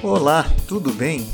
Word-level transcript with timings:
Olá, 0.00 0.48
tudo 0.68 0.92
bem? 0.92 1.26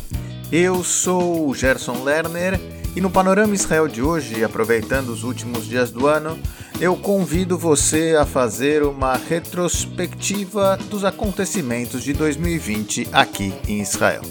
Eu 0.51 0.83
sou 0.83 1.47
o 1.47 1.55
Gerson 1.55 2.03
Lerner 2.03 2.59
e 2.97 3.01
no 3.01 3.11
Panorama 3.11 3.55
Israel 3.55 3.87
de 3.87 4.01
hoje, 4.01 4.43
aproveitando 4.43 5.11
os 5.11 5.23
últimos 5.23 5.69
dias 5.69 5.91
do 5.91 6.07
ano, 6.07 6.39
eu 6.81 6.97
convido 6.97 7.59
você 7.59 8.17
a 8.19 8.25
fazer 8.25 8.83
uma 8.83 9.19
retrospectiva 9.19 10.79
dos 10.89 11.05
acontecimentos 11.05 12.03
de 12.03 12.15
2020 12.15 13.09
aqui 13.13 13.53
em 13.69 13.83
Israel. 13.83 14.23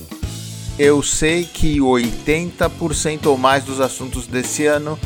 Eu 0.79 1.04
sei 1.04 1.43
que 1.43 1.78
80% 1.78 3.28
ou 3.28 3.38
mais 3.38 3.64
dos 3.64 3.79
assuntos 3.79 4.25
desse 4.25 4.65
ano 4.65 4.97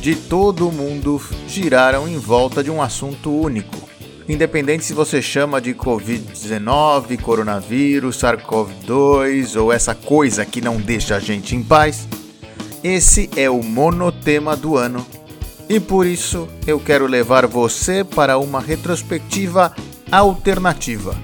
de 0.00 0.16
todo 0.16 0.68
o 0.68 0.72
mundo 0.72 1.22
giraram 1.46 2.08
em 2.08 2.18
volta 2.18 2.64
de 2.64 2.70
um 2.70 2.82
assunto 2.82 3.30
único 3.30 3.81
Independente 4.28 4.84
se 4.84 4.94
você 4.94 5.20
chama 5.20 5.60
de 5.60 5.74
Covid-19, 5.74 7.20
coronavírus, 7.20 8.18
SARS-CoV-2 8.18 9.60
ou 9.60 9.72
essa 9.72 9.94
coisa 9.94 10.44
que 10.44 10.60
não 10.60 10.76
deixa 10.76 11.16
a 11.16 11.20
gente 11.20 11.56
em 11.56 11.62
paz, 11.62 12.06
esse 12.84 13.28
é 13.36 13.50
o 13.50 13.62
monotema 13.62 14.56
do 14.56 14.76
ano. 14.76 15.04
E 15.68 15.80
por 15.80 16.06
isso 16.06 16.48
eu 16.66 16.78
quero 16.78 17.06
levar 17.06 17.46
você 17.46 18.04
para 18.04 18.38
uma 18.38 18.60
retrospectiva 18.60 19.74
alternativa, 20.10 21.16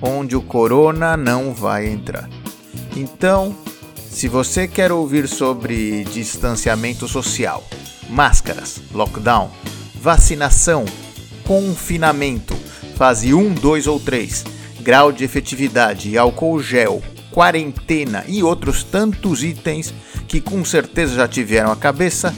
onde 0.00 0.36
o 0.36 0.42
corona 0.42 1.16
não 1.16 1.52
vai 1.52 1.86
entrar. 1.86 2.28
Então, 2.96 3.54
se 4.08 4.28
você 4.28 4.66
quer 4.66 4.92
ouvir 4.92 5.28
sobre 5.28 6.04
distanciamento 6.04 7.06
social, 7.06 7.62
máscaras, 8.08 8.80
lockdown, 8.94 9.50
vacinação, 10.00 10.84
confinamento, 11.46 12.56
fase 12.96 13.32
1, 13.32 13.54
2 13.54 13.86
ou 13.86 14.00
3, 14.00 14.44
grau 14.80 15.12
de 15.12 15.24
efetividade, 15.24 16.18
álcool 16.18 16.60
gel, 16.60 17.00
quarentena 17.30 18.24
e 18.26 18.42
outros 18.42 18.82
tantos 18.82 19.44
itens 19.44 19.94
que 20.26 20.40
com 20.40 20.64
certeza 20.64 21.14
já 21.14 21.28
tiveram 21.28 21.70
a 21.70 21.76
cabeça, 21.76 22.34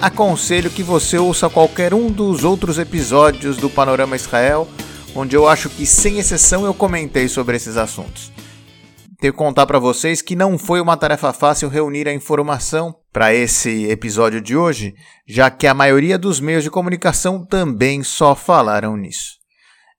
aconselho 0.00 0.70
que 0.70 0.82
você 0.82 1.16
ouça 1.16 1.48
qualquer 1.48 1.94
um 1.94 2.10
dos 2.10 2.42
outros 2.42 2.78
episódios 2.78 3.56
do 3.56 3.70
Panorama 3.70 4.16
Israel, 4.16 4.66
onde 5.14 5.36
eu 5.36 5.48
acho 5.48 5.70
que 5.70 5.86
sem 5.86 6.18
exceção 6.18 6.64
eu 6.64 6.74
comentei 6.74 7.28
sobre 7.28 7.56
esses 7.56 7.76
assuntos. 7.76 8.32
Tenho 9.20 9.32
que 9.32 9.38
contar 9.38 9.66
para 9.66 9.78
vocês 9.78 10.20
que 10.20 10.34
não 10.34 10.58
foi 10.58 10.80
uma 10.80 10.96
tarefa 10.96 11.32
fácil 11.32 11.68
reunir 11.68 12.08
a 12.08 12.12
informação 12.12 12.94
para 13.12 13.34
esse 13.34 13.86
episódio 13.86 14.40
de 14.40 14.56
hoje, 14.56 14.94
já 15.26 15.50
que 15.50 15.66
a 15.66 15.74
maioria 15.74 16.18
dos 16.18 16.40
meios 16.40 16.64
de 16.64 16.70
comunicação 16.70 17.44
também 17.44 18.02
só 18.02 18.34
falaram 18.34 18.96
nisso. 18.96 19.38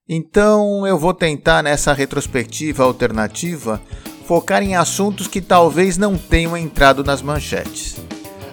Então 0.08 0.88
eu 0.88 0.98
vou 0.98 1.14
tentar 1.14 1.62
nessa 1.62 1.94
retrospectiva 1.94 2.84
alternativa 2.84 3.82
focar 4.26 4.64
em 4.64 4.76
assuntos 4.76 5.28
que 5.28 5.42
talvez 5.42 5.98
não 5.98 6.18
tenham 6.18 6.56
entrado 6.56 7.04
nas 7.04 7.22
manchetes. 7.22 7.98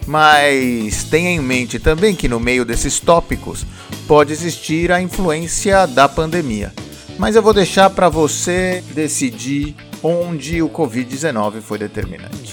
Mas 0.06 1.04
tenha 1.04 1.30
em 1.30 1.40
mente 1.40 1.78
também 1.78 2.14
que 2.14 2.28
no 2.28 2.38
meio 2.38 2.64
desses 2.64 3.00
tópicos 3.00 3.66
pode 4.06 4.32
existir 4.32 4.92
a 4.92 5.00
influência 5.00 5.86
da 5.86 6.08
pandemia. 6.08 6.72
Mas 7.18 7.34
eu 7.34 7.42
vou 7.42 7.52
deixar 7.52 7.90
para 7.90 8.08
você 8.08 8.84
decidir 8.94 9.74
onde 10.02 10.62
o 10.62 10.68
Covid-19 10.68 11.60
foi 11.60 11.78
determinante. 11.78 12.45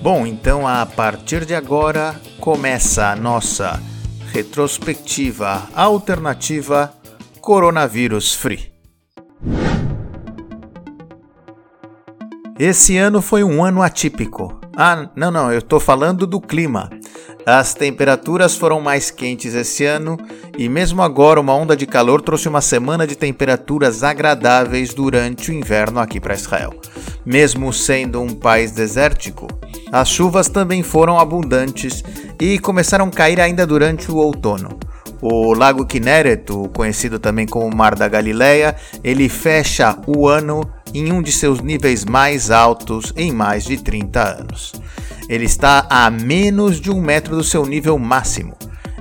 Bom, 0.00 0.24
então 0.24 0.66
a 0.66 0.86
partir 0.86 1.44
de 1.44 1.56
agora 1.56 2.14
começa 2.38 3.08
a 3.10 3.16
nossa 3.16 3.82
retrospectiva 4.32 5.68
alternativa 5.74 6.94
Coronavírus 7.40 8.32
Free. 8.32 8.72
Esse 12.56 12.96
ano 12.96 13.20
foi 13.20 13.42
um 13.42 13.64
ano 13.64 13.82
atípico. 13.82 14.60
Ah, 14.76 15.10
não, 15.16 15.32
não, 15.32 15.50
eu 15.50 15.58
estou 15.58 15.80
falando 15.80 16.28
do 16.28 16.40
clima. 16.40 16.90
As 17.50 17.72
temperaturas 17.72 18.56
foram 18.56 18.78
mais 18.78 19.10
quentes 19.10 19.54
esse 19.54 19.82
ano 19.82 20.18
e, 20.58 20.68
mesmo 20.68 21.00
agora, 21.00 21.40
uma 21.40 21.54
onda 21.54 21.74
de 21.74 21.86
calor 21.86 22.20
trouxe 22.20 22.46
uma 22.46 22.60
semana 22.60 23.06
de 23.06 23.16
temperaturas 23.16 24.02
agradáveis 24.02 24.92
durante 24.92 25.50
o 25.50 25.54
inverno 25.54 25.98
aqui 25.98 26.20
para 26.20 26.34
Israel. 26.34 26.74
Mesmo 27.24 27.72
sendo 27.72 28.20
um 28.20 28.34
país 28.34 28.72
desértico, 28.72 29.48
as 29.90 30.10
chuvas 30.10 30.50
também 30.50 30.82
foram 30.82 31.18
abundantes 31.18 32.04
e 32.38 32.58
começaram 32.58 33.06
a 33.06 33.10
cair 33.10 33.40
ainda 33.40 33.66
durante 33.66 34.12
o 34.12 34.16
outono. 34.16 34.78
O 35.22 35.54
Lago 35.54 35.86
Kinneret, 35.86 36.44
conhecido 36.74 37.18
também 37.18 37.46
como 37.46 37.74
Mar 37.74 37.94
da 37.94 38.08
Galileia, 38.08 38.76
ele 39.02 39.26
fecha 39.26 39.96
o 40.06 40.28
ano 40.28 40.70
em 40.92 41.10
um 41.10 41.22
de 41.22 41.32
seus 41.32 41.62
níveis 41.62 42.04
mais 42.04 42.50
altos 42.50 43.10
em 43.16 43.32
mais 43.32 43.64
de 43.64 43.78
30 43.78 44.22
anos 44.22 44.74
ele 45.28 45.44
está 45.44 45.86
a 45.90 46.10
menos 46.10 46.80
de 46.80 46.90
um 46.90 47.00
metro 47.00 47.36
do 47.36 47.44
seu 47.44 47.66
nível 47.66 47.98
máximo. 47.98 48.56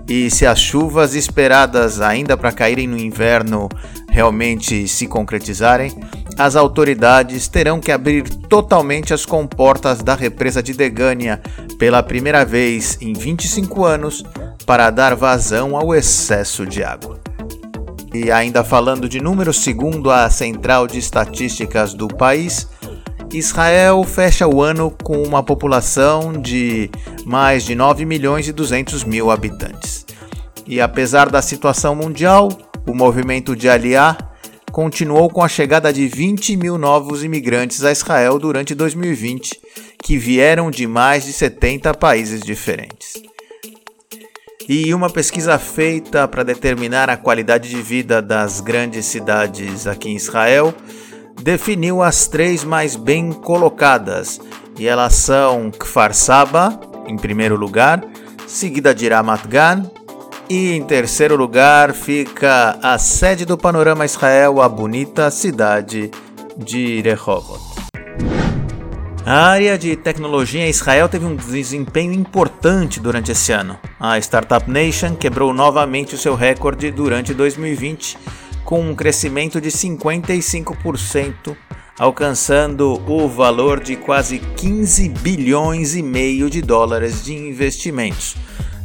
E 0.08 0.30
se 0.30 0.46
as 0.46 0.60
chuvas 0.60 1.16
esperadas 1.16 2.00
ainda 2.00 2.38
para 2.38 2.52
caírem 2.52 2.88
no 2.88 2.98
inverno 2.98 3.68
realmente 4.10 4.88
se 4.88 5.06
concretizarem, 5.06 5.92
as 6.38 6.56
autoridades 6.56 7.48
terão 7.48 7.80
que 7.80 7.92
abrir 7.92 8.24
totalmente 8.30 9.14
as 9.14 9.26
comportas 9.26 10.04
da 10.04 10.16
represa 10.16 10.62
de 10.62 10.74
Degânia 10.74 11.42
pela 11.78 12.04
primeira 12.04 12.46
vez 12.46 12.98
em 13.02 13.14
25 13.14 13.84
anos 13.84 14.24
para 14.66 14.90
dar 14.90 15.16
vazão 15.16 15.76
ao 15.76 15.94
excesso 15.94 16.66
de 16.66 16.84
água. 16.84 17.20
E 18.14 18.32
ainda 18.32 18.64
falando 18.64 19.10
de 19.10 19.20
números, 19.20 19.62
segundo 19.62 20.10
a 20.10 20.30
Central 20.30 20.88
de 20.88 21.00
Estatísticas 21.00 21.94
do 21.94 22.08
país, 22.08 22.68
Israel 23.34 24.04
fecha 24.04 24.48
o 24.48 24.62
ano 24.62 24.90
com 25.04 25.22
uma 25.22 25.44
população 25.44 26.32
de 26.34 26.90
mais 27.26 27.64
de 27.64 27.76
9 27.76 28.06
milhões 28.06 28.48
e 28.48 28.54
200 28.54 29.04
mil 29.04 29.30
habitantes. 29.30 30.06
E 30.66 30.80
apesar 30.80 31.30
da 31.30 31.42
situação 31.42 31.94
mundial, 31.94 32.50
o 32.88 32.94
movimento 32.94 33.56
de 33.56 33.68
Aliyah 33.68 34.18
continuou 34.72 35.30
com 35.30 35.44
a 35.44 35.50
chegada 35.50 35.92
de 35.92 36.08
20 36.08 36.56
mil 36.56 36.78
novos 36.78 37.24
imigrantes 37.24 37.84
a 37.84 37.92
Israel 37.92 38.40
durante 38.40 38.74
2020, 38.74 39.60
que 40.02 40.18
vieram 40.18 40.72
de 40.72 40.88
mais 40.88 41.26
de 41.26 41.34
70 41.34 41.94
países 41.96 42.42
diferentes. 42.42 43.22
E 44.70 44.94
uma 44.94 45.10
pesquisa 45.10 45.58
feita 45.58 46.28
para 46.28 46.44
determinar 46.44 47.10
a 47.10 47.18
qualidade 47.18 47.70
de 47.70 47.82
vida 47.82 48.22
das 48.22 48.62
grandes 48.62 49.06
cidades 49.06 49.88
aqui 49.88 50.10
em 50.10 50.16
Israel 50.16 50.74
definiu 51.47 52.03
as 52.03 52.28
três 52.28 52.66
mais 52.66 52.97
bem 52.97 53.31
colocadas, 53.31 54.38
e 54.78 54.85
elas 54.85 55.13
são 55.13 55.72
Kfar 55.72 56.13
Saba, 56.13 56.78
em 57.08 57.16
primeiro 57.16 57.56
lugar, 57.56 58.03
seguida 58.46 58.94
de 58.94 59.08
Ramat 59.08 59.47
Gan, 59.47 59.90
e 60.50 60.74
em 60.74 60.84
terceiro 60.84 61.38
lugar 61.38 61.94
fica 61.94 62.78
a 62.84 62.97
sede 62.97 63.46
do 63.46 63.57
Panorama 63.57 64.03
Israel, 64.03 64.62
a 64.62 64.68
bonita 64.68 65.31
cidade 65.31 66.12
de 66.57 67.00
Rehovot. 67.00 67.62
A 69.25 69.47
área 69.52 69.78
de 69.78 69.96
tecnologia 69.96 70.66
em 70.66 70.69
Israel 70.69 71.07
teve 71.07 71.25
um 71.25 71.38
desempenho 71.38 72.12
importante 72.12 73.00
durante 73.00 73.31
esse 73.31 73.53
ano. 73.53 73.80
A 73.97 74.18
Startup 74.18 74.69
Nation 74.69 75.16
quebrou 75.16 75.53
novamente 75.53 76.13
o 76.13 76.18
seu 76.18 76.36
recorde 76.36 76.91
durante 76.91 77.34
2020 77.34 78.18
com 78.68 78.82
um 78.82 78.94
crescimento 78.94 79.62
de 79.62 79.70
55%, 79.70 81.56
alcançando 81.98 83.02
o 83.10 83.26
valor 83.30 83.80
de 83.80 83.96
quase 83.96 84.40
15 84.40 85.08
bilhões 85.08 85.96
e 85.96 86.04
meio 86.04 86.50
de 86.50 86.62
dólares 86.62 87.24
de 87.24 87.34
investimentos. 87.34 88.36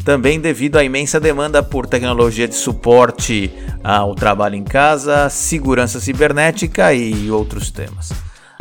Também 0.04 0.38
devido 0.38 0.76
à 0.76 0.84
imensa 0.84 1.18
demanda 1.18 1.64
por 1.64 1.88
tecnologia 1.88 2.46
de 2.46 2.54
suporte 2.54 3.52
ao 3.82 4.14
trabalho 4.14 4.54
em 4.54 4.62
casa, 4.62 5.28
segurança 5.28 5.98
cibernética 5.98 6.94
e 6.94 7.28
outros 7.28 7.72
temas. 7.72 8.12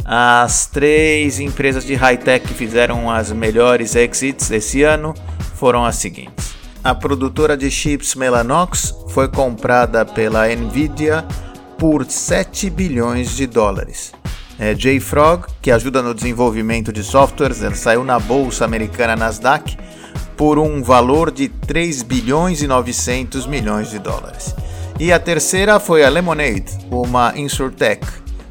As 0.04 0.66
três 0.66 1.40
empresas 1.40 1.86
de 1.86 1.94
high-tech 1.94 2.48
que 2.48 2.54
fizeram 2.56 3.12
as 3.12 3.32
melhores 3.32 3.96
exits 3.96 4.50
esse 4.50 4.82
ano 4.82 5.14
foram 5.54 5.86
as 5.86 5.98
seguintes: 5.98 6.61
a 6.84 6.96
produtora 6.96 7.56
de 7.56 7.70
chips 7.70 8.16
Mellanox 8.16 8.96
foi 9.10 9.28
comprada 9.28 10.04
pela 10.04 10.48
Nvidia 10.48 11.24
por 11.78 12.06
7 12.06 12.70
bilhões 12.70 13.36
de 13.36 13.46
dólares. 13.46 14.12
É, 14.60 14.74
JFrog, 14.74 15.46
que 15.62 15.72
ajuda 15.72 16.02
no 16.02 16.14
desenvolvimento 16.14 16.92
de 16.92 17.04
softwares, 17.04 17.64
ela 17.64 17.76
saiu 17.76 18.04
na 18.04 18.20
bolsa 18.20 18.66
americana 18.66 19.16
Nasdaq 19.16 19.78
por 20.36 20.58
um 20.58 20.82
valor 20.82 21.32
de 21.32 21.48
3 21.48 22.02
bilhões 22.04 22.62
e 22.62 22.68
900 22.68 23.46
milhões 23.46 23.90
de 23.90 24.00
dólares. 24.00 24.56
E 25.00 25.12
a 25.12 25.20
terceira 25.20 25.80
foi 25.80 26.04
a 26.04 26.10
Lemonade, 26.10 26.78
uma 26.92 27.34
insurtech, 27.36 28.06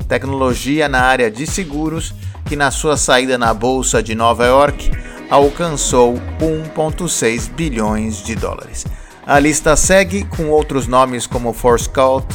tecnologia 0.09 0.89
na 0.89 1.03
área 1.03 1.31
de 1.31 1.47
seguros, 1.47 2.15
que 2.45 2.57
na 2.57 2.71
sua 2.71 2.97
saída 2.97 3.39
na 3.39 3.55
bolsa 3.55 4.03
de 4.03 4.15
Nova 4.15 4.47
York 4.47 4.91
alcançou 5.31 6.15
1,6 6.41 7.49
bilhões 7.51 8.23
de 8.23 8.35
dólares. 8.35 8.85
A 9.25 9.39
lista 9.39 9.77
segue 9.77 10.25
com 10.25 10.49
outros 10.49 10.87
nomes 10.89 11.27
como 11.27 11.53
Forscout, 11.53 12.27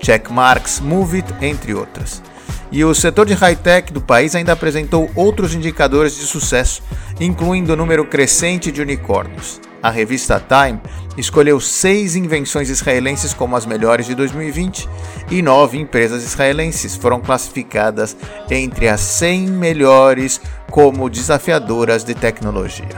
Checkmarks, 0.00 0.78
Movit, 0.78 1.26
entre 1.42 1.74
outras. 1.74 2.22
E 2.74 2.84
o 2.84 2.92
setor 2.92 3.24
de 3.24 3.34
high-tech 3.34 3.92
do 3.92 4.00
país 4.00 4.34
ainda 4.34 4.52
apresentou 4.52 5.08
outros 5.14 5.54
indicadores 5.54 6.16
de 6.16 6.26
sucesso, 6.26 6.82
incluindo 7.20 7.72
o 7.72 7.76
número 7.76 8.04
crescente 8.04 8.72
de 8.72 8.82
unicórnios. 8.82 9.60
A 9.80 9.90
revista 9.90 10.40
Time 10.40 10.80
escolheu 11.16 11.60
seis 11.60 12.16
invenções 12.16 12.68
israelenses 12.68 13.32
como 13.32 13.54
as 13.54 13.64
melhores 13.64 14.06
de 14.06 14.16
2020 14.16 14.88
e 15.30 15.40
nove 15.40 15.78
empresas 15.78 16.24
israelenses 16.24 16.96
foram 16.96 17.20
classificadas 17.20 18.16
entre 18.50 18.88
as 18.88 19.00
100 19.02 19.50
melhores 19.50 20.40
como 20.68 21.08
desafiadoras 21.08 22.02
de 22.02 22.12
tecnologia. 22.12 22.88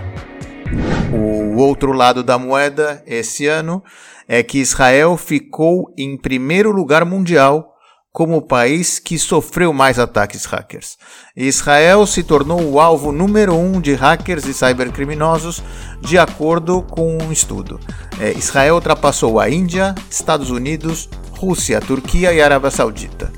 O 1.12 1.61
outro 1.61 1.93
lado 1.93 2.23
da 2.23 2.38
moeda 2.38 3.02
esse 3.06 3.46
ano 3.46 3.84
é 4.26 4.43
que 4.43 4.56
Israel 4.56 5.19
ficou 5.19 5.93
em 5.99 6.17
primeiro 6.17 6.73
lugar 6.73 7.05
mundial 7.05 7.75
como 8.16 8.38
o 8.38 8.40
país 8.40 8.98
que 8.98 9.18
sofreu 9.18 9.74
mais 9.74 9.98
ataques 9.98 10.46
hackers. 10.46 10.96
Israel 11.36 12.06
se 12.06 12.22
tornou 12.22 12.62
o 12.62 12.80
alvo 12.80 13.12
número 13.12 13.54
um 13.54 13.78
de 13.78 13.92
hackers 13.92 14.46
e 14.46 14.54
cybercriminosos, 14.54 15.62
de 16.00 16.16
acordo 16.16 16.80
com 16.80 17.18
um 17.18 17.30
estudo. 17.30 17.78
É, 18.18 18.32
Israel 18.32 18.76
ultrapassou 18.76 19.38
a 19.38 19.50
Índia, 19.50 19.94
Estados 20.10 20.48
Unidos, 20.48 21.10
Rússia, 21.32 21.78
Turquia 21.78 22.32
e 22.32 22.40
Arábia 22.40 22.70
Saudita. 22.70 23.30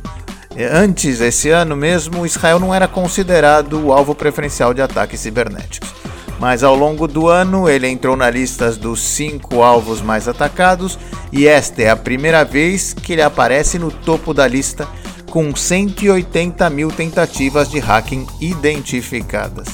É, 0.55 0.67
antes, 0.67 1.21
esse 1.21 1.51
ano 1.51 1.75
mesmo, 1.75 2.25
Israel 2.25 2.61
não 2.61 2.73
era 2.73 2.87
considerado 2.87 3.85
o 3.85 3.93
alvo 3.93 4.15
preferencial 4.15 4.73
de 4.73 4.81
ataques 4.81 5.19
cibernéticos 5.19 5.93
mas 6.39 6.63
ao 6.63 6.75
longo 6.75 7.09
do 7.09 7.29
ano 7.29 7.69
ele 7.69 7.89
entrou 7.89 8.17
na 8.17 8.31
lista 8.31 8.71
dos 8.73 9.01
cinco 9.01 9.63
alvos 9.63 10.01
mais 10.01 10.29
atacados 10.29 10.99
e 11.33 11.47
esta 11.47 11.83
é 11.83 11.91
a 11.91 11.97
primeira 11.97 12.45
vez 12.45 12.93
que 12.95 13.13
ele 13.13 13.23
aparece 13.23 13.79
no 13.79 13.91
topo 13.91 14.33
da 14.33 14.47
lista 14.47 14.87
com 15.31 15.55
180 15.55 16.69
mil 16.71 16.91
tentativas 16.91 17.69
de 17.71 17.79
hacking 17.79 18.27
identificadas. 18.41 19.69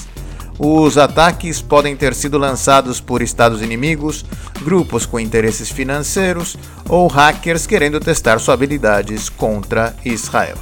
Os 0.57 0.97
ataques 0.97 1.61
podem 1.61 1.95
ter 1.95 2.13
sido 2.13 2.37
lançados 2.37 3.01
por 3.01 3.21
estados 3.21 3.61
inimigos, 3.61 4.23
grupos 4.61 5.05
com 5.05 5.19
interesses 5.19 5.69
financeiros 5.69 6.55
ou 6.87 7.07
hackers 7.07 7.67
querendo 7.67 7.99
testar 7.99 8.39
suas 8.39 8.53
habilidades 8.53 9.27
contra 9.27 9.93
Israel. 10.05 10.57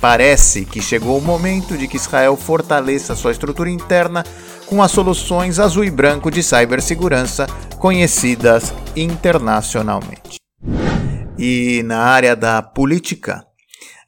Parece 0.00 0.64
que 0.64 0.80
chegou 0.80 1.18
o 1.18 1.22
momento 1.22 1.76
de 1.76 1.86
que 1.86 1.96
Israel 1.96 2.34
fortaleça 2.34 3.14
sua 3.14 3.32
estrutura 3.32 3.68
interna 3.68 4.24
com 4.64 4.82
as 4.82 4.90
soluções 4.90 5.58
azul 5.58 5.84
e 5.84 5.90
branco 5.90 6.30
de 6.30 6.42
cibersegurança 6.42 7.46
conhecidas 7.78 8.72
internacionalmente. 8.96 10.38
E 11.36 11.82
na 11.84 11.98
área 11.98 12.34
da 12.34 12.62
política, 12.62 13.44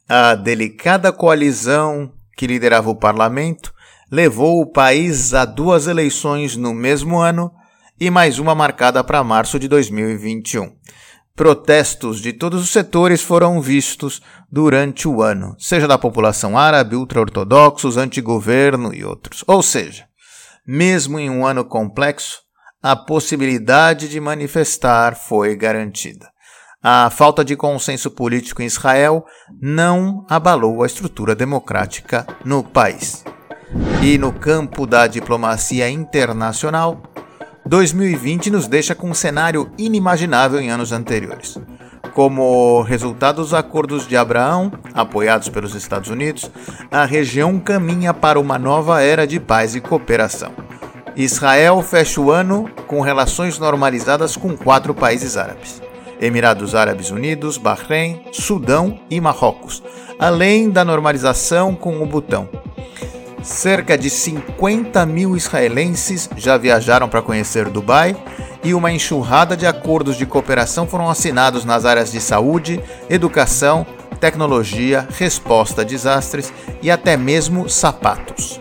a 0.09 0.35
delicada 0.35 1.13
coalizão 1.13 2.13
que 2.37 2.47
liderava 2.47 2.89
o 2.89 2.97
parlamento 2.97 3.73
levou 4.11 4.61
o 4.61 4.67
país 4.67 5.35
a 5.35 5.45
duas 5.45 5.87
eleições 5.87 6.57
no 6.57 6.73
mesmo 6.73 7.19
ano 7.19 7.53
e 8.01 8.11
mais 8.11 8.39
uma 8.39 8.55
marcada 8.55 9.05
para 9.05 9.23
março 9.23 9.59
de 9.59 9.69
2021. 9.69 10.73
Protestos 11.35 12.21
de 12.21 12.33
todos 12.33 12.63
os 12.63 12.71
setores 12.71 13.23
foram 13.23 13.61
vistos 13.61 14.21
durante 14.51 15.09
o 15.09 15.23
ano, 15.23 15.57
seja 15.59 15.89
da 15.89 15.97
população 15.97 16.59
árabe, 16.59 16.95
ultra-ortodoxos, 16.95 17.97
antigoverno 17.97 18.93
e 18.93 19.03
outros. 19.03 19.43
Ou 19.47 19.63
seja, 19.63 20.05
mesmo 20.67 21.19
em 21.19 21.31
um 21.31 21.47
ano 21.47 21.65
complexo, 21.65 22.41
a 22.83 22.95
possibilidade 22.95 24.09
de 24.09 24.21
manifestar 24.21 25.17
foi 25.17 25.57
garantida. 25.57 26.31
A 26.83 27.09
falta 27.11 27.45
de 27.45 27.57
consenso 27.57 28.11
político 28.11 28.61
em 28.61 28.67
Israel 28.67 29.25
não 29.61 30.27
abalou 30.29 30.83
a 30.83 30.87
estrutura 30.87 31.35
democrática 31.35 32.27
no 32.45 32.63
país. 32.63 33.25
E 34.03 34.19
no 34.19 34.33
campo 34.33 34.87
da 34.87 35.07
diplomacia 35.07 35.89
internacional, 35.89 37.01
2020 37.65 38.51
nos 38.51 38.67
deixa 38.67 38.95
com 38.95 39.11
um 39.11 39.15
cenário 39.15 39.71
inimaginável 39.79 40.61
em 40.61 40.71
anos 40.71 40.91
anteriores. 40.91 41.59
Como 42.13 42.83
resultado 42.83 43.37
dos 43.37 43.55
acordos 43.55 44.07
de 44.07 44.17
Abraão, 44.17 44.73
apoiados 44.93 45.49
pelos 45.49 45.75
Estados 45.75 46.11
Unidos, 46.11 46.51
a 46.91 47.05
região 47.05 47.59
caminha 47.59 48.13
para 48.13 48.39
uma 48.39 48.59
nova 48.59 49.01
era 49.01 49.27
de 49.27 49.39
paz 49.39 49.75
e 49.75 49.81
cooperação. 49.81 50.51
Israel 51.15 51.81
fecha 51.83 52.21
o 52.21 52.31
ano 52.31 52.69
com 52.87 53.01
relações 53.01 53.59
normalizadas 53.59 54.37
com 54.37 54.57
quatro 54.57 54.93
países 54.93 55.37
árabes: 55.37 55.81
Emirados 56.21 56.75
Árabes 56.75 57.11
Unidos, 57.11 57.57
Bahrein, 57.59 58.23
Sudão 58.33 58.99
e 59.09 59.21
Marrocos, 59.21 59.83
além 60.19 60.69
da 60.69 60.85
normalização 60.85 61.75
com 61.75 62.03
o 62.03 62.07
Butão. 62.07 62.49
Cerca 63.43 63.99
de 63.99 64.09
50 64.09 65.05
mil 65.05 65.37
israelenses 65.37 66.31
já 66.37 66.57
viajaram 66.57 67.09
para 67.09 67.21
conhecer 67.21 67.69
Dubai 67.69 68.17
e 68.63 68.73
uma 68.73 68.93
enxurrada 68.93 69.57
de 69.57 69.67
acordos 69.67 70.17
de 70.17 70.25
cooperação 70.25 70.87
foram 70.87 71.11
assinados 71.11 71.65
nas 71.65 71.85
áreas 71.85 72.13
de 72.13 72.21
saúde, 72.21 72.81
educação, 73.11 73.85
tecnologia, 74.21 75.09
resposta 75.19 75.81
a 75.81 75.85
desastres 75.85 76.53
e 76.81 76.89
até 76.89 77.17
mesmo 77.17 77.69
sapatos. 77.69 78.61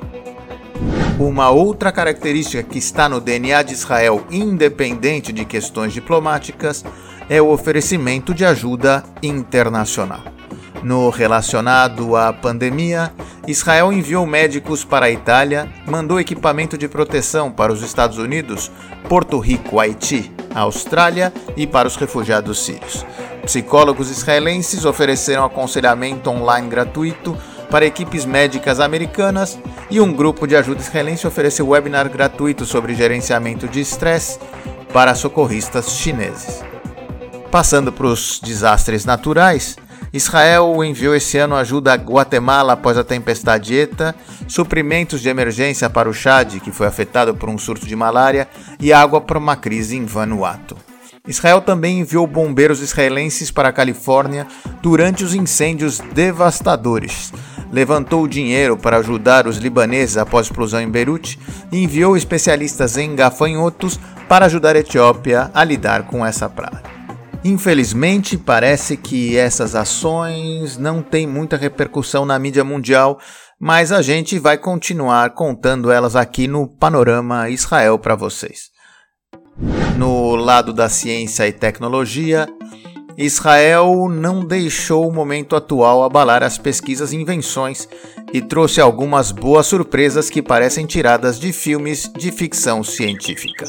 Uma 1.19 1.51
outra 1.51 1.91
característica 1.91 2.63
que 2.63 2.79
está 2.79 3.07
no 3.07 3.21
DNA 3.21 3.61
de 3.61 3.73
Israel, 3.73 4.25
independente 4.31 5.31
de 5.31 5.45
questões 5.45 5.93
diplomáticas, 5.93 6.83
é 7.29 7.39
o 7.39 7.51
oferecimento 7.51 8.33
de 8.33 8.43
ajuda 8.43 9.03
internacional. 9.21 10.23
No 10.81 11.11
relacionado 11.11 12.15
à 12.15 12.33
pandemia, 12.33 13.13
Israel 13.47 13.91
enviou 13.91 14.25
médicos 14.25 14.83
para 14.85 15.07
a 15.07 15.11
Itália, 15.11 15.67
mandou 15.87 16.19
equipamento 16.19 16.77
de 16.77 16.87
proteção 16.87 17.51
para 17.51 17.73
os 17.73 17.81
Estados 17.81 18.17
Unidos, 18.17 18.71
Porto 19.09 19.39
Rico, 19.39 19.79
Haiti, 19.79 20.31
Austrália 20.53 21.33
e 21.57 21.65
para 21.65 21.87
os 21.87 21.95
refugiados 21.95 22.63
sírios. 22.63 23.05
Psicólogos 23.43 24.11
israelenses 24.11 24.85
ofereceram 24.85 25.43
aconselhamento 25.43 26.29
online 26.29 26.69
gratuito 26.69 27.35
para 27.71 27.85
equipes 27.85 28.25
médicas 28.25 28.79
americanas 28.79 29.57
e 29.89 29.99
um 29.99 30.13
grupo 30.13 30.45
de 30.45 30.55
ajuda 30.55 30.81
israelense 30.81 31.25
ofereceu 31.25 31.67
webinar 31.67 32.09
gratuito 32.09 32.65
sobre 32.65 32.93
gerenciamento 32.93 33.67
de 33.67 33.79
estresse 33.79 34.37
para 34.93 35.15
socorristas 35.15 35.91
chineses. 35.91 36.63
Passando 37.49 37.91
para 37.91 38.07
os 38.07 38.39
desastres 38.39 39.03
naturais, 39.03 39.77
Israel 40.13 40.83
enviou 40.83 41.15
esse 41.15 41.37
ano 41.37 41.55
ajuda 41.55 41.93
a 41.93 41.95
Guatemala 41.95 42.73
após 42.73 42.97
a 42.97 43.03
tempestade 43.03 43.75
ETA, 43.75 44.13
suprimentos 44.47 45.21
de 45.21 45.29
emergência 45.29 45.89
para 45.89 46.09
o 46.09 46.13
Chad, 46.13 46.59
que 46.59 46.71
foi 46.71 46.87
afetado 46.87 47.33
por 47.33 47.49
um 47.49 47.57
surto 47.57 47.85
de 47.85 47.95
malária, 47.95 48.47
e 48.79 48.91
água 48.91 49.21
para 49.21 49.37
uma 49.37 49.55
crise 49.55 49.95
em 49.95 50.05
Vanuatu. 50.05 50.75
Israel 51.27 51.61
também 51.61 51.99
enviou 51.99 52.25
bombeiros 52.25 52.81
israelenses 52.81 53.51
para 53.51 53.69
a 53.69 53.73
Califórnia 53.73 54.47
durante 54.81 55.23
os 55.23 55.35
incêndios 55.35 55.99
devastadores. 56.13 57.31
Levantou 57.71 58.27
dinheiro 58.27 58.75
para 58.75 58.97
ajudar 58.97 59.47
os 59.47 59.57
libaneses 59.57 60.17
após 60.17 60.47
a 60.47 60.49
explosão 60.49 60.81
em 60.81 60.89
Beirute 60.89 61.39
e 61.71 61.83
enviou 61.83 62.17
especialistas 62.17 62.97
em 62.97 63.15
gafanhotos 63.15 63.99
para 64.27 64.45
ajudar 64.47 64.75
a 64.75 64.79
Etiópia 64.79 65.51
a 65.53 65.63
lidar 65.63 66.03
com 66.07 66.25
essa 66.25 66.49
praga. 66.49 66.90
Infelizmente, 67.43 68.37
parece 68.37 68.95
que 68.95 69.35
essas 69.35 69.73
ações 69.73 70.77
não 70.77 71.01
têm 71.01 71.25
muita 71.25 71.57
repercussão 71.57 72.23
na 72.23 72.37
mídia 72.37 72.63
mundial, 72.63 73.19
mas 73.59 73.91
a 73.91 74.01
gente 74.01 74.37
vai 74.37 74.57
continuar 74.57 75.31
contando 75.31 75.91
elas 75.91 76.15
aqui 76.15 76.47
no 76.47 76.67
Panorama 76.67 77.49
Israel 77.49 77.97
para 77.97 78.15
vocês. 78.15 78.69
No 79.97 80.35
lado 80.35 80.71
da 80.71 80.87
ciência 80.87 81.47
e 81.47 81.51
tecnologia, 81.51 82.47
Israel 83.17 84.07
não 84.09 84.45
deixou 84.45 85.07
o 85.07 85.13
momento 85.13 85.55
atual 85.55 86.03
abalar 86.03 86.43
as 86.43 86.57
pesquisas 86.57 87.11
e 87.11 87.17
invenções 87.17 87.87
e 88.33 88.41
trouxe 88.41 88.79
algumas 88.79 89.31
boas 89.31 89.67
surpresas 89.67 90.29
que 90.29 90.41
parecem 90.41 90.85
tiradas 90.85 91.39
de 91.39 91.51
filmes 91.51 92.09
de 92.17 92.31
ficção 92.31 92.83
científica. 92.83 93.65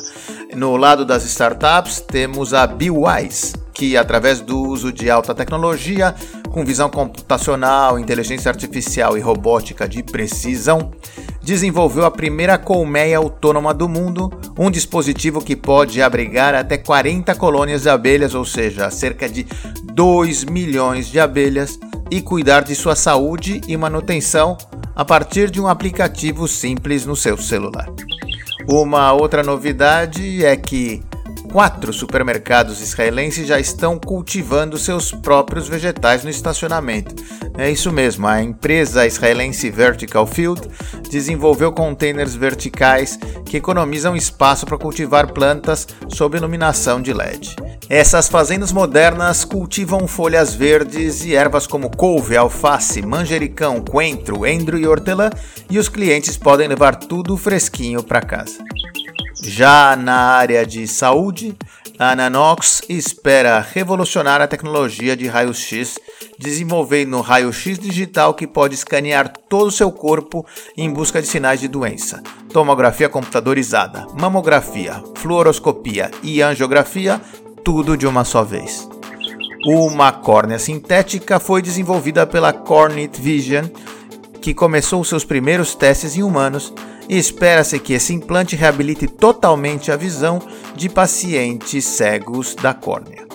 No 0.55 0.77
lado 0.77 1.05
das 1.05 1.25
startups, 1.25 2.01
temos 2.01 2.55
a 2.55 2.67
BeWise, 2.67 3.53
que, 3.83 3.97
através 3.97 4.41
do 4.41 4.63
uso 4.63 4.93
de 4.93 5.11
alta 5.11 5.35
tecnologia, 5.35 6.15
com 6.53 6.65
visão 6.65 6.89
computacional, 6.89 7.99
inteligência 7.99 8.49
artificial 8.49 9.19
e 9.19 9.21
robótica 9.21 9.89
de 9.89 10.05
precisão, 10.05 10.93
desenvolveu 11.43 12.05
a 12.05 12.11
primeira 12.11 12.57
colmeia 12.57 13.19
autônoma 13.19 13.75
do 13.75 13.89
mundo, 13.89 14.33
um 14.57 14.71
dispositivo 14.71 15.43
que 15.43 15.57
pode 15.57 16.01
abrigar 16.01 16.55
até 16.55 16.79
40 16.79 17.35
colônias 17.35 17.83
de 17.83 17.89
abelhas, 17.89 18.37
ou 18.37 18.45
seja, 18.45 18.89
cerca 18.89 19.29
de 19.29 19.45
2 19.83 20.45
milhões 20.45 21.09
de 21.09 21.19
abelhas, 21.19 21.77
e 22.09 22.21
cuidar 22.21 22.63
de 22.63 22.77
sua 22.77 22.95
saúde 22.95 23.63
e 23.67 23.77
manutenção 23.77 24.57
a 24.95 25.05
partir 25.05 25.51
de 25.51 25.61
um 25.61 25.67
aplicativo 25.67 26.47
simples 26.47 27.05
no 27.05 27.17
seu 27.17 27.37
celular. 27.37 27.91
Uma 28.69 29.13
outra 29.13 29.43
novidade 29.43 30.45
é 30.45 30.55
que 30.57 31.03
quatro 31.53 31.93
supermercados 31.93 32.81
israelenses 32.81 33.47
já 33.47 33.61
estão 33.61 33.99
cultivando 33.99 34.79
seus 34.79 35.13
próprios 35.13 35.69
vegetais 35.69 36.25
no 36.25 36.31
estacionamento. 36.31 37.15
É 37.59 37.71
isso 37.71 37.93
mesmo, 37.93 38.27
a 38.27 38.43
empresa 38.43 39.07
israelense 39.07 39.69
Vertical 39.71 40.27
Field 40.27 40.63
desenvolveu 41.11 41.71
containers 41.71 42.35
verticais 42.35 43.19
que 43.45 43.59
economizam 43.59 44.17
espaço 44.17 44.65
para 44.65 44.79
cultivar 44.79 45.31
plantas 45.35 45.87
sob 46.09 46.39
iluminação 46.39 47.03
de 47.03 47.13
LED. 47.13 47.55
Essas 47.87 48.29
fazendas 48.29 48.73
modernas 48.73 49.45
cultivam 49.45 50.09
folhas 50.09 50.55
verdes 50.55 51.23
e 51.23 51.35
ervas 51.35 51.67
como 51.67 51.95
couve, 51.95 52.35
alface, 52.35 53.03
manjericão, 53.03 53.83
coentro, 53.83 54.47
endro 54.47 54.79
e 54.79 54.87
hortelã, 54.87 55.29
e 55.69 55.79
os 55.79 55.91
clientes 55.91 56.39
podem 56.39 56.67
levar 56.67 56.97
tudo 56.97 57.37
fresquinho 57.37 58.03
para 58.03 58.23
casa. 58.23 58.65
Já 59.45 59.97
na 59.97 60.15
área 60.15 60.65
de 60.65 60.87
saúde, 60.87 61.57
a 61.99 62.15
Nanox 62.15 62.81
espera 62.89 63.61
revolucionar 63.61 64.41
a 64.41 64.47
tecnologia 64.47 65.17
de 65.17 65.27
raio-x, 65.27 65.99
desenvolvendo 66.39 67.21
raio-x 67.21 67.77
digital 67.77 68.35
que 68.35 68.47
pode 68.47 68.75
escanear 68.75 69.33
todo 69.49 69.67
o 69.67 69.73
seu 69.73 69.91
corpo 69.91 70.47
em 70.77 70.89
busca 70.89 71.21
de 71.21 71.27
sinais 71.27 71.59
de 71.59 71.67
doença. 71.67 72.23
Tomografia 72.53 73.09
computadorizada, 73.09 74.07
mamografia, 74.19 75.03
fluoroscopia 75.17 76.11
e 76.23 76.41
angiografia, 76.41 77.21
tudo 77.65 77.97
de 77.97 78.07
uma 78.07 78.25
só 78.25 78.45
vez. 78.45 78.89
Uma 79.67 80.13
córnea 80.13 80.59
sintética 80.59 81.41
foi 81.41 81.61
desenvolvida 81.61 82.25
pela 82.27 82.53
Cornit 82.53 83.21
Vision, 83.21 83.67
que 84.41 84.55
começou 84.55 85.05
seus 85.05 85.25
primeiros 85.25 85.75
testes 85.75 86.17
em 86.17 86.23
humanos 86.23 86.73
espera-se 87.19 87.79
que 87.79 87.93
esse 87.93 88.15
implante 88.15 88.57
reabilite 88.57 89.07
totalmente 89.07 89.93
a 89.93 89.97
visão 89.97 90.41
de 90.75 90.89
pacientes 90.89 91.85
cegos 91.85 92.55
da 92.55 92.73
córnea. 92.73 93.27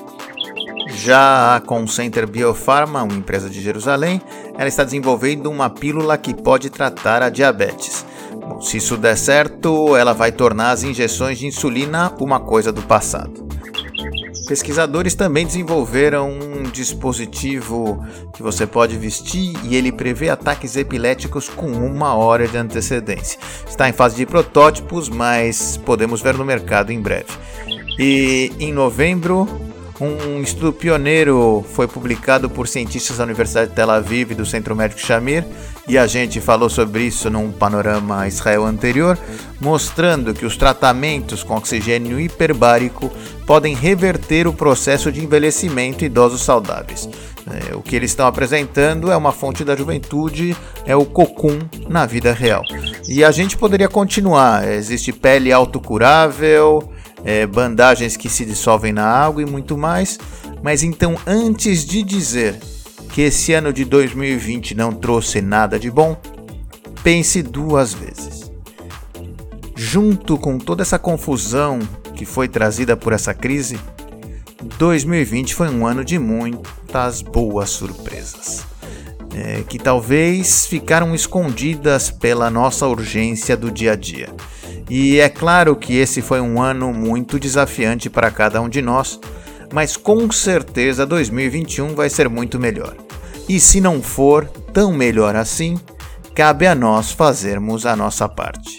Já 0.89 1.55
a 1.55 1.59
Concenter 1.59 2.27
Biopharma, 2.27 3.03
uma 3.03 3.13
empresa 3.13 3.49
de 3.49 3.61
Jerusalém, 3.61 4.21
ela 4.57 4.67
está 4.67 4.83
desenvolvendo 4.83 5.49
uma 5.51 5.69
pílula 5.69 6.17
que 6.17 6.33
pode 6.33 6.69
tratar 6.69 7.21
a 7.21 7.29
diabetes. 7.29 8.05
Bom, 8.31 8.61
se 8.61 8.77
isso 8.77 8.97
der 8.97 9.17
certo, 9.17 9.95
ela 9.95 10.13
vai 10.13 10.31
tornar 10.31 10.71
as 10.71 10.83
injeções 10.83 11.37
de 11.37 11.45
insulina 11.45 12.11
uma 12.19 12.39
coisa 12.39 12.71
do 12.71 12.81
passado. 12.81 13.46
Pesquisadores 14.47 15.13
também 15.13 15.45
desenvolveram 15.45 16.31
um 16.31 16.63
dispositivo 16.63 18.05
que 18.33 18.41
você 18.41 18.65
pode 18.65 18.97
vestir 18.97 19.53
e 19.63 19.75
ele 19.75 19.91
prevê 19.91 20.29
ataques 20.29 20.77
epiléticos 20.77 21.49
com 21.49 21.67
uma 21.67 22.15
hora 22.15 22.47
de 22.47 22.57
antecedência. 22.57 23.37
Está 23.67 23.89
em 23.89 23.93
fase 23.93 24.15
de 24.15 24.25
protótipos, 24.25 25.09
mas 25.09 25.75
podemos 25.77 26.21
ver 26.21 26.35
no 26.35 26.45
mercado 26.45 26.91
em 26.91 27.01
breve. 27.01 27.25
E 27.99 28.53
em 28.57 28.71
novembro, 28.71 29.47
um 29.99 30.41
estudo 30.41 30.71
pioneiro 30.71 31.65
foi 31.73 31.87
publicado 31.87 32.49
por 32.49 32.67
cientistas 32.67 33.17
da 33.17 33.25
Universidade 33.25 33.71
de 33.71 33.75
Tel 33.75 33.89
Aviv 33.89 34.31
e 34.31 34.35
do 34.35 34.45
Centro 34.45 34.75
Médico 34.75 35.01
Shamir, 35.01 35.43
e 35.87 35.97
a 35.97 36.05
gente 36.05 36.41
falou 36.41 36.69
sobre 36.69 37.03
isso 37.03 37.29
num 37.29 37.49
panorama 37.51 38.27
Israel 38.27 38.65
anterior, 38.65 39.17
mostrando 39.59 40.33
que 40.33 40.45
os 40.45 40.57
tratamentos 40.57 41.43
com 41.43 41.55
oxigênio 41.55 42.19
hiperbárico 42.19 43.09
podem 43.45 43.73
reverter 43.73 44.47
o 44.47 44.53
processo 44.53 45.09
de 45.11 45.23
envelhecimento 45.23 46.03
em 46.03 46.07
idosos 46.07 46.41
saudáveis. 46.41 47.07
É, 47.49 47.73
o 47.73 47.81
que 47.81 47.95
eles 47.95 48.11
estão 48.11 48.27
apresentando 48.27 49.09
é 49.09 49.15
uma 49.15 49.31
fonte 49.31 49.63
da 49.63 49.73
juventude, 49.73 50.55
é 50.85 50.93
o 50.93 51.05
cocum 51.05 51.57
na 51.87 52.05
vida 52.05 52.33
real. 52.33 52.63
E 53.07 53.23
a 53.23 53.31
gente 53.31 53.55
poderia 53.55 53.87
continuar. 53.87 54.67
Existe 54.67 55.13
pele 55.13 55.53
autocurável, 55.53 56.91
é, 57.23 57.47
bandagens 57.47 58.17
que 58.17 58.27
se 58.27 58.43
dissolvem 58.43 58.91
na 58.91 59.05
água 59.05 59.41
e 59.41 59.45
muito 59.45 59.77
mais. 59.77 60.19
Mas 60.61 60.83
então, 60.83 61.15
antes 61.25 61.85
de 61.85 62.03
dizer 62.03 62.59
que 63.17 63.23
esse 63.23 63.51
ano 63.51 63.73
de 63.73 63.83
2020 63.83 64.75
não 64.75 64.93
trouxe 64.93 65.41
nada 65.41 65.79
de 65.79 65.89
bom, 65.89 66.15
pense 67.01 67.41
duas 67.41 67.91
vezes. 67.91 68.51
Junto 69.75 70.37
com 70.37 70.59
toda 70.59 70.83
essa 70.83 70.99
confusão 70.99 71.79
que 72.13 72.25
foi 72.25 72.47
trazida 72.47 72.95
por 72.95 73.13
essa 73.13 73.33
crise, 73.33 73.79
2020 74.77 75.55
foi 75.55 75.67
um 75.67 75.87
ano 75.87 76.05
de 76.05 76.19
muitas 76.19 77.23
boas 77.23 77.71
surpresas, 77.71 78.63
é, 79.33 79.63
que 79.67 79.79
talvez 79.79 80.67
ficaram 80.67 81.15
escondidas 81.15 82.11
pela 82.11 82.51
nossa 82.51 82.85
urgência 82.85 83.57
do 83.57 83.71
dia 83.71 83.93
a 83.93 83.95
dia. 83.95 84.29
E 84.87 85.19
é 85.19 85.27
claro 85.27 85.75
que 85.75 85.97
esse 85.97 86.21
foi 86.21 86.39
um 86.39 86.61
ano 86.61 86.93
muito 86.93 87.39
desafiante 87.39 88.11
para 88.11 88.29
cada 88.29 88.61
um 88.61 88.69
de 88.69 88.83
nós, 88.83 89.19
mas 89.73 89.97
com 89.97 90.31
certeza 90.31 91.03
2021 91.03 91.95
vai 91.95 92.11
ser 92.11 92.29
muito 92.29 92.59
melhor. 92.59 93.06
E 93.47 93.59
se 93.59 93.79
não 93.79 94.01
for 94.01 94.45
tão 94.73 94.91
melhor 94.91 95.35
assim, 95.35 95.79
cabe 96.35 96.67
a 96.67 96.75
nós 96.75 97.11
fazermos 97.11 97.85
a 97.85 97.95
nossa 97.95 98.27
parte. 98.27 98.77